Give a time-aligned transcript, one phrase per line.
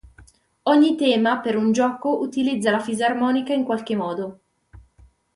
[0.63, 4.39] Ogni "tema" per un gioco utilizza la fisarmonica in qualche modo.